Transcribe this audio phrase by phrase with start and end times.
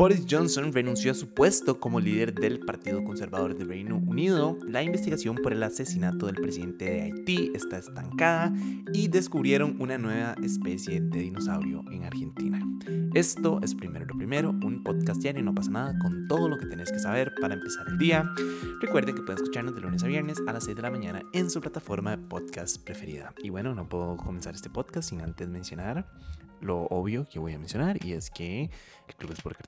[0.00, 4.56] Boris Johnson renunció a su puesto como líder del Partido Conservador del Reino Unido.
[4.66, 8.50] La investigación por el asesinato del presidente de Haití está estancada
[8.94, 12.66] y descubrieron una nueva especie de dinosaurio en Argentina.
[13.12, 16.64] Esto es Primero lo Primero, un podcast diario, no pasa nada, con todo lo que
[16.64, 18.24] tenés que saber para empezar el día.
[18.80, 21.50] Recuerden que pueden escucharnos de lunes a viernes a las 6 de la mañana en
[21.50, 23.34] su plataforma de podcast preferida.
[23.42, 26.06] Y bueno, no puedo comenzar este podcast sin antes mencionar
[26.60, 28.70] lo obvio que voy a mencionar y es que
[29.08, 29.58] el Club Sport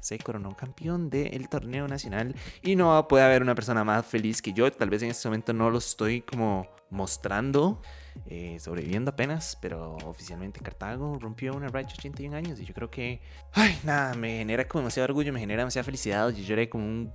[0.00, 4.52] Se coronó campeón del torneo nacional y no puede haber una persona más feliz que
[4.52, 4.70] yo.
[4.70, 7.80] Tal vez en este momento no lo estoy como mostrando,
[8.26, 12.90] eh, sobreviviendo apenas, pero oficialmente Cartago rompió una racha de 81 años y yo creo
[12.90, 13.20] que,
[13.52, 16.28] ay, nada, me genera como demasiado orgullo, me genera demasiada felicidad.
[16.30, 17.12] Yo lloré como un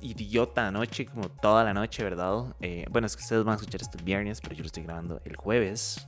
[0.00, 2.56] idiota anoche, como toda la noche, ¿verdad?
[2.60, 4.82] Eh, bueno, es que ustedes van a escuchar esto el viernes, pero yo lo estoy
[4.82, 6.06] grabando el jueves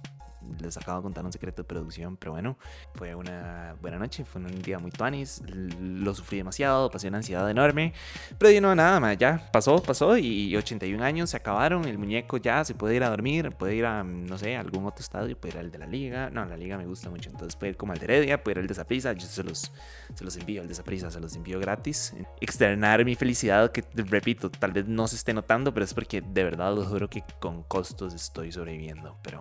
[0.61, 2.57] les acabo de contar un secreto de producción, pero bueno,
[2.95, 5.43] fue una buena noche, fue un día muy tuanis,
[5.81, 7.93] lo sufrí demasiado, pasé una ansiedad enorme,
[8.39, 12.37] pero yo no, nada más, ya pasó, pasó y 81 años se acabaron, el muñeco
[12.39, 15.55] ya se puede ir a dormir, puede ir a, no sé, algún otro estadio, puede
[15.55, 17.93] ir al de la liga, no, la liga me gusta mucho, entonces puede ir como
[17.93, 19.73] al de Heredia, puede ir al de Zaprisa, yo se los,
[20.15, 24.51] se los envío al de Zaprisa, se los envío gratis, externar mi felicidad que, repito,
[24.51, 27.63] tal vez no se esté notando, pero es porque de verdad lo juro que con
[27.65, 29.41] costos estoy sobreviviendo, pero...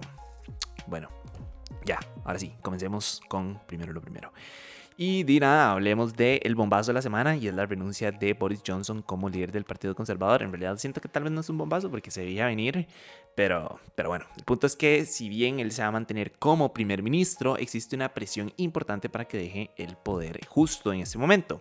[0.87, 1.09] Bueno,
[1.85, 4.31] ya, ahora sí, comencemos con primero lo primero.
[4.97, 8.33] Y di nada, hablemos del el bombazo de la semana y es la renuncia de
[8.33, 10.41] Boris Johnson como líder del Partido Conservador.
[10.41, 12.87] En realidad siento que tal vez no es un bombazo porque se veía venir,
[13.35, 16.73] pero, pero bueno, el punto es que si bien él se va a mantener como
[16.73, 21.59] primer ministro, existe una presión importante para que deje el poder justo en ese momento.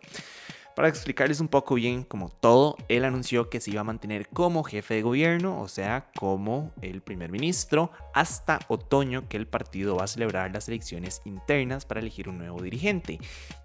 [0.74, 4.64] Para explicarles un poco bien como todo, él anunció que se iba a mantener como
[4.64, 10.04] jefe de gobierno, o sea, como el primer ministro, hasta otoño que el partido va
[10.04, 13.20] a celebrar las elecciones internas para elegir un nuevo dirigente.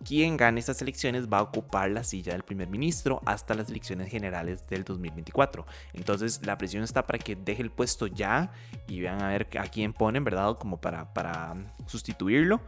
[0.06, 4.10] Quien gane estas elecciones va a ocupar la silla del primer ministro hasta las elecciones
[4.12, 5.66] generales del 2024.
[5.94, 8.52] Entonces la presión está para que deje el puesto ya
[8.88, 10.58] y vean a ver a quién ponen, ¿verdad?
[10.60, 11.56] Como para, para
[11.88, 12.62] sustituirlo.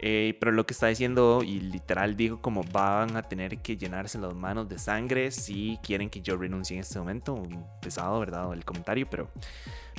[0.00, 4.18] Eh, pero lo que está diciendo y literal dijo como van a tener que llenarse
[4.18, 7.42] las manos de sangre si quieren que yo renuncie en este momento.
[7.80, 8.52] Pesado, ¿verdad?
[8.52, 9.30] El comentario, pero,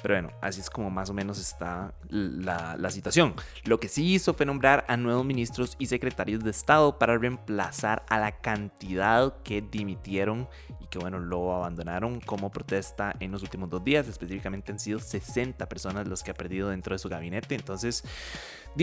[0.01, 3.33] pero bueno, así es como más o menos está la, la situación.
[3.63, 8.05] Lo que sí hizo fue nombrar a nuevos ministros y secretarios de Estado para reemplazar
[8.09, 10.47] a la cantidad que dimitieron
[10.95, 14.07] que bueno, lo abandonaron como protesta en los últimos dos días.
[14.07, 17.53] Específicamente han sido 60 personas los que ha perdido dentro de su gabinete.
[17.53, 18.01] Entonces,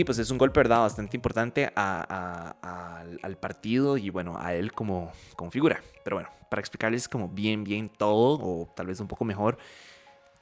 [0.05, 0.81] pues es un golpe, ¿verdad?
[0.81, 5.81] Bastante importante al partido y bueno, a él como, como figura.
[6.03, 9.57] Pero bueno, para explicarles como bien, bien todo, o tal vez un poco mejor,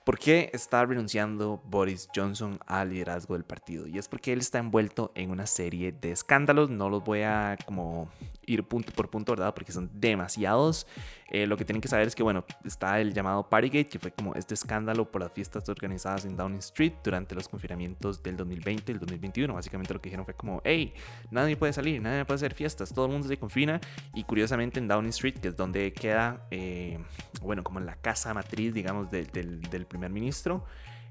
[0.03, 3.85] ¿Por qué está renunciando Boris Johnson al liderazgo del partido?
[3.87, 6.71] Y es porque él está envuelto en una serie de escándalos.
[6.71, 8.09] No los voy a como
[8.45, 9.53] ir punto por punto, ¿verdad?
[9.53, 10.87] Porque son demasiados.
[11.29, 14.11] Eh, lo que tienen que saber es que, bueno, está el llamado Partygate, que fue
[14.11, 18.91] como este escándalo por las fiestas organizadas en Downing Street durante los confinamientos del 2020
[18.91, 19.53] y el 2021.
[19.53, 20.93] Básicamente lo que dijeron fue como, hey,
[21.29, 23.79] nadie puede salir, nadie puede hacer fiestas, todo el mundo se confina.
[24.13, 26.99] Y curiosamente en Downing Street, que es donde queda, eh,
[27.41, 30.63] bueno, como en la casa matriz, digamos, del, del primer ministro,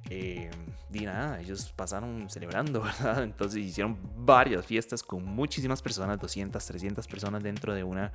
[0.09, 0.51] eh,
[0.93, 3.23] y nada, ellos pasaron celebrando, ¿verdad?
[3.23, 8.13] Entonces hicieron varias fiestas con muchísimas personas, 200, 300 personas dentro de una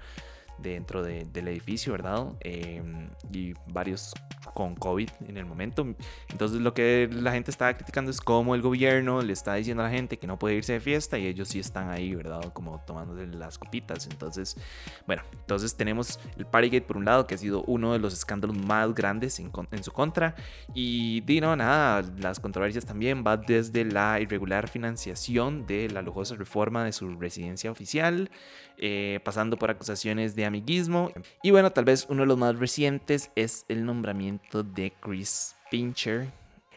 [0.57, 2.33] dentro del edificio, ¿verdad?
[2.41, 4.13] Em, y varios
[4.53, 5.85] con COVID en el momento.
[6.29, 9.88] Entonces lo que la gente estaba criticando es cómo el gobierno le está diciendo a
[9.88, 12.53] la gente que no puede irse de fiesta y ellos sí están ahí, ¿verdad?
[12.53, 14.07] Como tomándose las copitas.
[14.07, 14.55] Entonces,
[15.07, 18.57] bueno, entonces tenemos el Partygate por un lado, que ha sido uno de los escándalos
[18.57, 20.35] más grandes en, en su contra.
[20.73, 26.83] Y Dino, nada, las controversias también va desde la irregular financiación de la lujosa reforma
[26.83, 28.29] de su residencia oficial,
[28.78, 31.12] eh, pasando por acusaciones de amiguismo.
[31.44, 36.28] Y bueno, tal vez uno de los más recientes es el nombramiento de Chris Pincher.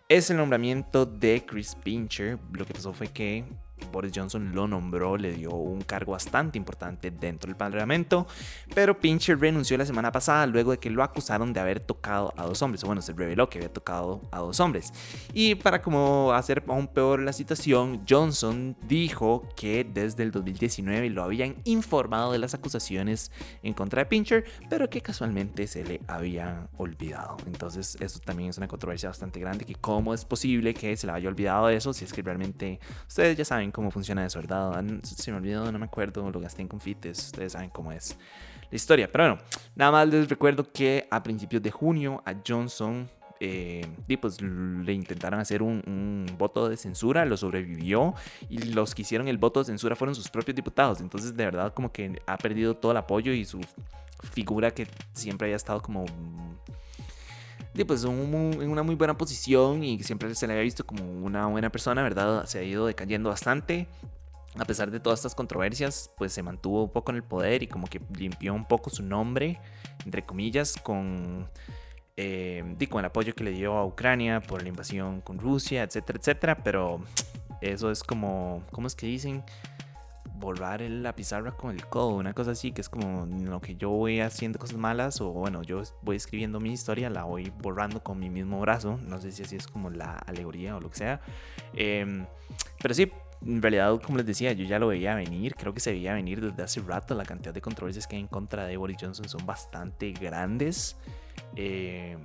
[0.08, 2.38] Es el nombramiento de Chris Pincher.
[2.52, 3.44] Lo que pasó fue que
[3.92, 8.26] Boris Johnson lo nombró, le dio un cargo bastante importante dentro del Parlamento,
[8.74, 12.44] pero Pincher renunció la semana pasada luego de que lo acusaron de haber tocado a
[12.44, 14.92] dos hombres, o bueno, se reveló que había tocado a dos hombres.
[15.32, 21.22] Y para como hacer aún peor la situación, Johnson dijo que desde el 2019 lo
[21.22, 23.30] habían informado de las acusaciones
[23.62, 27.36] en contra de Pincher, pero que casualmente se le había olvidado.
[27.46, 31.12] Entonces, eso también es una controversia bastante grande, que cómo es posible que se le
[31.12, 34.82] haya olvidado eso, si es que realmente ustedes ya saben cómo funciona eso, ¿verdad?
[35.02, 38.16] Se me olvidó, no me acuerdo, lo gasté en confites, ustedes saben cómo es
[38.70, 39.10] la historia.
[39.10, 39.42] Pero bueno,
[39.76, 43.08] nada más les recuerdo que a principios de junio a Johnson
[43.40, 48.14] eh, y pues le intentaron hacer un, un, voto de censura, lo sobrevivió
[48.48, 51.00] y los que hicieron el voto de censura fueron sus propios diputados.
[51.00, 53.60] Entonces de verdad como que ha perdido todo el apoyo y su
[54.32, 56.04] figura que siempre haya estado como
[57.84, 61.70] pues en una muy buena posición y siempre se le había visto como una buena
[61.70, 62.46] persona, ¿verdad?
[62.46, 63.88] Se ha ido decayendo bastante.
[64.56, 67.66] A pesar de todas estas controversias, pues se mantuvo un poco en el poder y
[67.68, 69.60] como que limpió un poco su nombre,
[70.04, 71.48] entre comillas, con,
[72.16, 76.18] eh, con el apoyo que le dio a Ucrania por la invasión con Rusia, etcétera,
[76.18, 76.64] etcétera.
[76.64, 77.00] Pero
[77.60, 79.44] eso es como, ¿cómo es que dicen?
[80.38, 83.90] Borrar la pizarra con el codo, una cosa así, que es como lo que yo
[83.90, 88.18] voy haciendo cosas malas o bueno, yo voy escribiendo mi historia, la voy borrando con
[88.18, 91.20] mi mismo brazo, no sé si así es como la alegoría o lo que sea,
[91.74, 92.26] em,
[92.80, 93.10] pero sí,
[93.44, 96.40] en realidad, como les decía, yo ya lo veía venir, creo que se veía venir
[96.40, 99.46] desde hace rato, la cantidad de controversias que hay en contra de Boris Johnson son
[99.46, 100.96] bastante grandes.
[101.54, 102.16] Eh,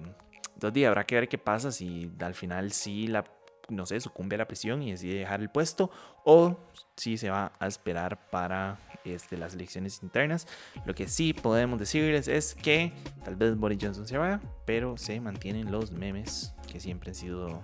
[0.56, 3.24] entonces, habrá que ver qué pasa si al final sí la
[3.70, 5.90] no sé, sucumbe a la presión y decide dejar el puesto
[6.24, 6.58] o
[6.96, 10.48] si se va a esperar para este, las elecciones internas.
[10.86, 12.94] Lo que sí podemos decirles es que
[13.24, 17.64] tal vez Boris Johnson se vaya, pero se mantienen los memes que siempre han sido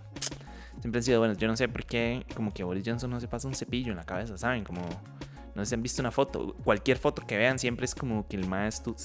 [0.80, 1.38] siempre han sido buenos.
[1.38, 3.98] Yo no sé por qué como que Boris Johnson no se pasa un cepillo en
[3.98, 4.64] la cabeza, ¿saben?
[4.64, 4.82] Como
[5.56, 8.38] no sé si han visto una foto, cualquier foto que vean siempre es como que
[8.38, 8.96] el maestro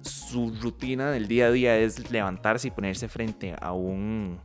[0.00, 4.40] su rutina del día a día es levantarse y ponerse frente a un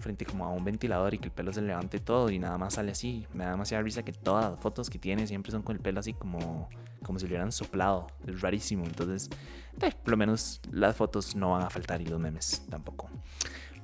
[0.00, 2.74] frente como a un ventilador y que el pelo se levante todo y nada más
[2.74, 3.26] sale así.
[3.32, 6.00] Me da demasiada risa que todas las fotos que tiene siempre son con el pelo
[6.00, 6.68] así como,
[7.02, 8.06] como si le hubieran soplado.
[8.26, 8.84] Es rarísimo.
[8.84, 9.30] Entonces,
[9.80, 13.08] eh, por lo menos las fotos no van a faltar y los memes tampoco.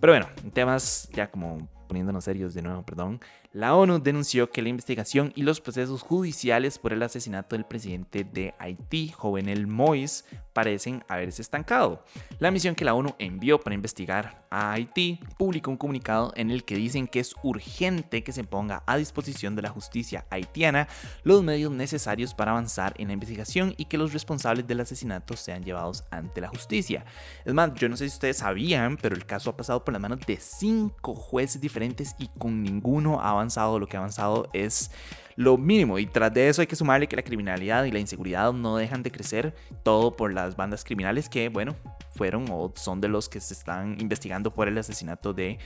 [0.01, 3.21] Pero bueno, temas ya como poniéndonos serios de nuevo, perdón,
[3.56, 8.23] la ONU denunció que la investigación y los procesos judiciales por el asesinato del presidente
[8.23, 12.05] de Haití, Jovenel Moïse, parecen haberse estancado.
[12.38, 16.64] La misión que la ONU envió para investigar a Haití publicó un comunicado en el
[16.64, 20.88] que dicen que es urgente que se ponga a disposición de la justicia haitiana
[21.25, 25.62] los medios necesarios para avanzar en la investigación y que los responsables del asesinato sean
[25.62, 27.05] llevados ante la justicia.
[27.44, 30.00] Es más, yo no sé si ustedes sabían, pero el caso ha pasado por las
[30.00, 33.46] manos de cinco jueces diferentes y con ninguno ha
[33.79, 34.91] Lo que ha avanzado es
[35.37, 35.99] lo mínimo.
[35.99, 39.03] Y tras de eso hay que sumarle que la criminalidad y la inseguridad no dejan
[39.03, 41.77] de crecer, todo por las bandas criminales que, bueno,
[42.17, 45.59] fueron o son de los que se están investigando por el asesinato de,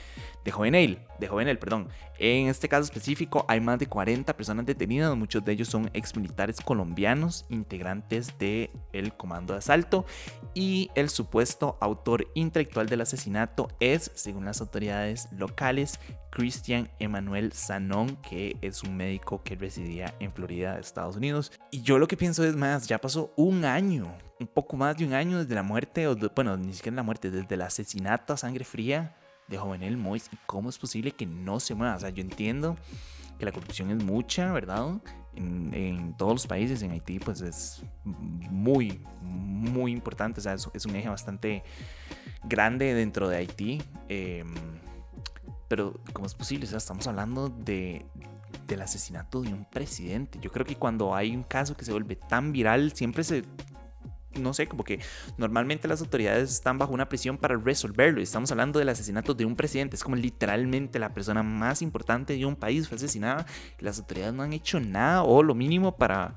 [0.44, 1.88] de Jovenel, de Jovenel, perdón.
[2.18, 6.60] En este caso específico hay más de 40 personas detenidas, muchos de ellos son exmilitares
[6.60, 10.04] colombianos, integrantes del el comando de asalto
[10.54, 16.00] y el supuesto autor intelectual del asesinato es, según las autoridades locales,
[16.30, 21.52] Christian Emanuel Sanon, que es un médico que residía en Florida, Estados Unidos.
[21.70, 25.04] Y yo lo que pienso es más, ya pasó un año, un poco más de
[25.04, 28.36] un año desde la muerte, o bueno, ni siquiera la muerte, desde el asesinato a
[28.36, 29.14] sangre fría
[29.48, 30.30] de Jovenel Mois.
[30.32, 31.96] ¿Y cómo es posible que no se mueva?
[31.96, 32.76] O sea, yo entiendo
[33.38, 35.00] que la corrupción es mucha, ¿verdad?
[35.34, 40.40] En, todos los países, en Haití, pues es muy, muy importante.
[40.40, 41.62] O sea, es, un eje bastante
[42.44, 43.82] grande dentro de Haití.
[44.08, 44.44] Eh,
[45.68, 46.66] pero, ¿cómo es posible?
[46.66, 48.06] O sea, estamos hablando de,
[48.66, 50.38] del asesinato de un presidente.
[50.40, 53.44] Yo creo que cuando hay un caso que se vuelve tan viral, siempre se
[54.38, 55.00] no sé, como que
[55.38, 58.20] normalmente las autoridades están bajo una presión para resolverlo.
[58.20, 59.96] Estamos hablando del asesinato de un presidente.
[59.96, 63.46] Es como literalmente la persona más importante de un país fue asesinada.
[63.78, 66.36] Las autoridades no han hecho nada o lo mínimo para,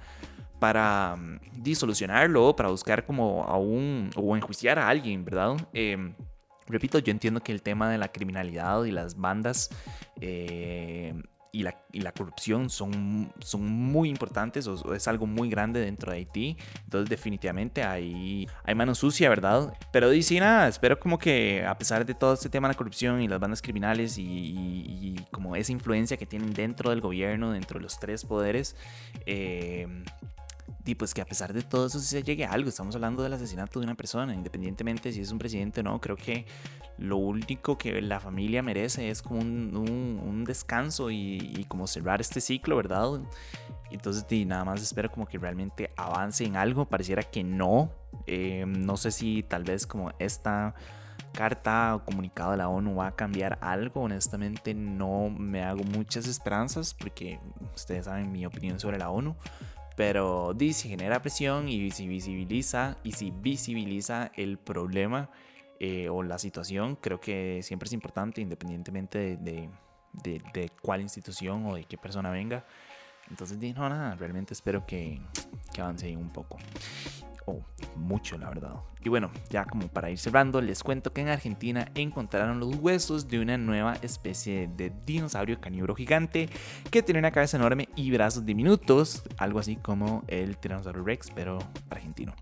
[0.59, 5.55] para mm, disolucionarlo, para buscar como a un, o enjuiciar a alguien, ¿verdad?
[5.73, 6.13] Eh,
[6.67, 9.69] Repito, yo entiendo que el tema de la criminalidad y las bandas
[10.21, 11.13] eh,
[11.55, 16.57] y, la, corrupción son, son muy importantes o, es algo muy grande dentro de Haití.
[16.83, 19.71] Entonces definitivamente hay, hay mano sucia, ¿verdad?
[19.91, 23.21] Pero dice nada, espero como que a pesar de todo este tema de la corrupción
[23.21, 27.77] y las bandas criminales y, y, como esa influencia que tienen dentro del gobierno, dentro
[27.77, 28.75] de los tres poderes,
[29.27, 29.87] eh,
[30.85, 32.69] y pues que a pesar de todo eso se llegue a algo.
[32.69, 36.01] Estamos hablando del asesinato de una persona, independientemente si es un presidente o no.
[36.01, 36.45] Creo que
[36.97, 42.41] lo único que la familia merece es como un, un, descanso y, como cerrar este
[42.41, 43.21] ciclo, ¿verdad?
[43.91, 46.85] Entonces y nada más espero como que realmente avance en algo.
[46.85, 47.91] Pareciera que no.
[48.27, 50.75] Eh, no sé si tal vez como esta
[51.33, 54.01] carta o comunicado de la ONU va a cambiar algo.
[54.01, 57.39] Honestamente no me hago muchas esperanzas porque
[57.73, 59.35] ustedes saben mi opinión sobre la ONU.
[59.95, 65.29] Pero si genera presión y si visibiliza, y si visibiliza el problema
[65.79, 69.69] eh, o la situación, creo que siempre es importante, independientemente de,
[70.13, 72.65] de, de, cuál institución o de qué persona venga.
[73.29, 75.21] Entonces, no, nada, realmente espero que,
[75.73, 76.57] que avance un poco.
[77.95, 78.75] Mucho la verdad.
[79.03, 83.27] Y bueno, ya como para ir cerrando, les cuento que en Argentina encontraron los huesos
[83.27, 86.47] de una nueva especie de dinosaurio carnívoro gigante
[86.89, 91.59] que tiene una cabeza enorme y brazos diminutos, algo así como el Tiranosaurio Rex, pero
[91.89, 92.33] argentino.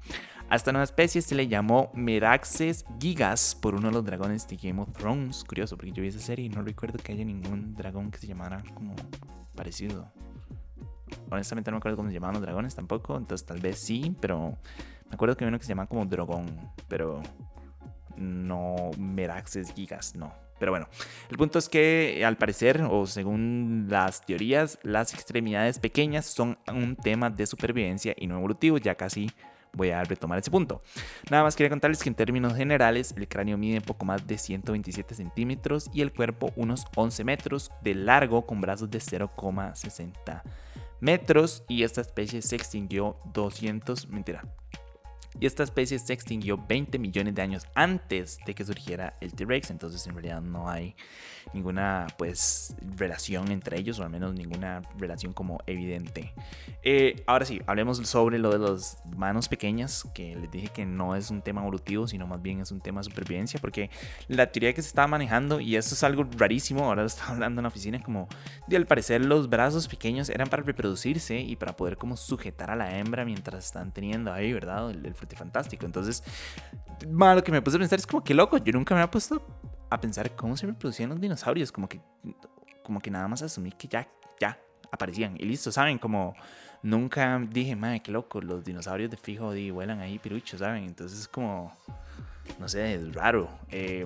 [0.51, 4.57] A esta nueva especie se le llamó Meraxes gigas por uno de los dragones de
[4.57, 5.45] Game of Thrones.
[5.45, 8.27] Curioso, porque yo vi esa serie y no recuerdo que haya ningún dragón que se
[8.27, 8.93] llamara como
[9.55, 10.11] parecido.
[11.31, 14.57] Honestamente no me acuerdo cómo se llamaban los dragones tampoco, entonces tal vez sí, pero
[15.09, 16.45] me acuerdo que había uno que se llamaba como Dragón,
[16.87, 17.21] pero
[18.17, 20.33] no Meraxes gigas, no.
[20.59, 20.87] Pero bueno,
[21.29, 26.95] el punto es que al parecer, o según las teorías, las extremidades pequeñas son un
[26.95, 29.31] tema de supervivencia y no evolutivo, ya casi
[29.73, 30.81] voy a retomar ese punto.
[31.31, 35.15] Nada más quería contarles que en términos generales el cráneo mide poco más de 127
[35.15, 40.43] centímetros y el cuerpo unos 11 metros de largo con brazos de 0,60
[41.01, 44.43] metros y esta especie se extinguió 200, mentira,
[45.39, 49.71] y esta especie se extinguió 20 millones de años antes de que surgiera el T-Rex,
[49.71, 50.95] entonces en realidad no hay
[51.53, 56.33] ninguna pues relación entre ellos o al menos ninguna relación como evidente.
[56.83, 61.15] Eh, ahora sí, hablemos sobre lo de las manos pequeñas, que les dije que no
[61.15, 63.91] es un tema evolutivo, sino más bien es un tema de supervivencia, porque
[64.27, 67.59] la teoría que se estaba manejando, y esto es algo rarísimo, ahora lo estaba hablando
[67.59, 68.27] en la oficina, como
[68.67, 72.75] de al parecer los brazos pequeños eran para reproducirse y para poder como sujetar a
[72.75, 74.89] la hembra mientras están teniendo ahí, ¿verdad?
[74.89, 75.85] El, el fantástico.
[75.85, 76.23] Entonces,
[77.07, 79.45] lo que me puse a pensar es como que loco, yo nunca me había puesto
[79.89, 82.01] a pensar cómo se reproducían los dinosaurios, como que,
[82.83, 84.07] como que nada más asumí que ya,
[84.39, 84.57] ya
[84.91, 85.97] aparecían y listo, ¿saben?
[85.97, 86.35] Como
[86.83, 90.83] nunca dije, madre, qué loco, los dinosaurios de fijo y vuelan ahí piruchos, ¿saben?
[90.83, 91.73] Entonces es como
[92.59, 93.49] no sé, es raro.
[93.69, 94.05] Eh,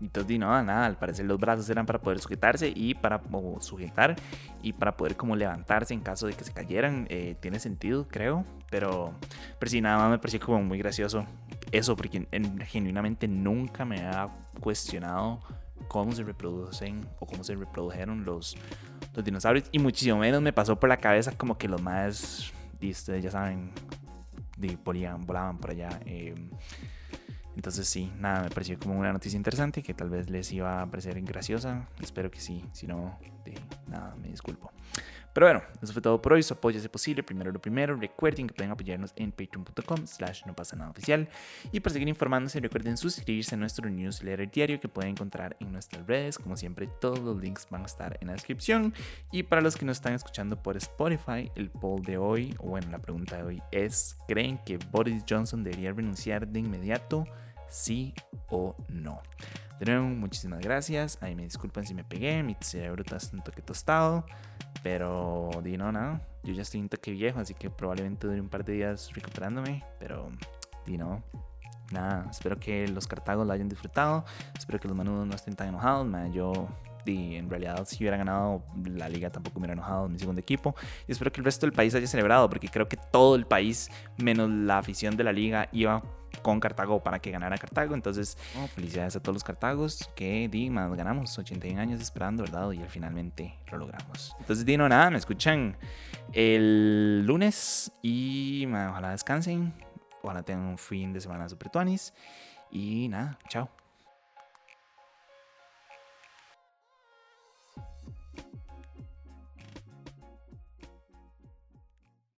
[0.00, 3.20] entonces, no, nada, al parecer los brazos eran para poder sujetarse y para
[3.60, 4.16] sujetar
[4.62, 7.06] y para poder como levantarse en caso de que se cayeran.
[7.10, 9.14] Eh, tiene sentido, creo, pero,
[9.58, 11.26] pero sí, nada más me pareció como muy gracioso
[11.72, 12.26] eso, porque
[12.66, 14.28] genuinamente nunca me ha
[14.60, 15.40] cuestionado
[15.88, 18.56] cómo se reproducen o cómo se reprodujeron los,
[19.14, 22.90] los dinosaurios y muchísimo menos me pasó por la cabeza como que los más, y
[22.90, 23.72] ustedes ya saben,
[24.56, 26.00] de, volaban por allá.
[26.06, 26.34] Eh,
[27.56, 30.86] entonces sí, nada, me pareció como una noticia interesante que tal vez les iba a
[30.86, 31.88] parecer graciosa.
[32.02, 33.18] Espero que sí, si no,
[33.88, 34.70] nada, me disculpo.
[35.36, 36.42] Pero bueno, eso fue todo por hoy.
[36.42, 37.22] Su apoyo es posible.
[37.22, 37.94] Primero lo primero.
[37.94, 41.28] Recuerden que pueden apoyarnos en patreon.com slash no pasa nada oficial.
[41.72, 46.06] Y para seguir informándose, recuerden suscribirse a nuestro newsletter diario que pueden encontrar en nuestras
[46.06, 46.38] redes.
[46.38, 48.94] Como siempre, todos los links van a estar en la descripción.
[49.30, 52.90] Y para los que nos están escuchando por Spotify, el poll de hoy, o bueno,
[52.90, 57.26] la pregunta de hoy es, ¿creen que Boris Johnson debería renunciar de inmediato?
[57.68, 58.14] sí
[58.48, 59.22] o no.
[59.78, 61.18] De nuevo, muchísimas gracias.
[61.20, 64.24] Ahí me disculpen si me pegué, mi cerebro está un toque tostado.
[64.86, 66.20] Pero, di no, nada.
[66.44, 69.82] Yo ya estoy un toque viejo, así que probablemente dure un par de días recuperándome.
[69.98, 70.30] Pero,
[70.86, 71.24] di no.
[71.90, 74.24] Nada, espero que los cartagos lo hayan disfrutado.
[74.56, 76.06] Espero que los manudos no estén tan enojados.
[76.32, 76.68] yo
[77.08, 80.74] y en realidad si hubiera ganado la liga tampoco me hubiera enojado mi segundo equipo
[81.06, 83.90] y espero que el resto del país haya celebrado porque creo que todo el país
[84.18, 86.02] menos la afición de la liga iba
[86.42, 87.94] con Cartago para que ganara Cartago.
[87.94, 88.36] Entonces,
[88.74, 92.70] felicidades a todos los Cartagos que di, más ganamos 81 años esperando, ¿verdad?
[92.72, 94.34] Y finalmente lo logramos.
[94.38, 95.76] Entonces, Dino, nada, me escuchan
[96.32, 99.72] el lunes y ojalá descansen.
[100.22, 102.12] Ojalá tengan un fin de semana super tuanis.
[102.70, 103.68] Y nada, chao.